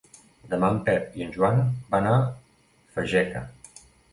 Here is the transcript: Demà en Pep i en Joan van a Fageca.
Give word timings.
Demà 0.53 0.69
en 0.75 0.79
Pep 0.87 1.19
i 1.19 1.25
en 1.27 1.35
Joan 1.35 1.61
van 1.93 2.09
a 2.15 2.15
Fageca. 2.97 3.45